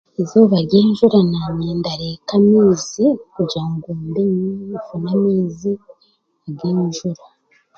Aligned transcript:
Eizooba 0.19 0.55
ry'enjura 0.65 1.19
naanye 1.31 1.71
ndareeka 1.79 2.31
amaizi 2.39 3.05
kugira 3.33 3.65
ngu 3.73 3.89
mbe 4.05 4.23
nyine 4.35 4.75
amaizi 4.95 5.71
g'enjura. 6.57 7.23